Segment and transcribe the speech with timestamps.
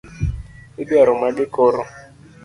[0.81, 1.81] Idwaro mage koro?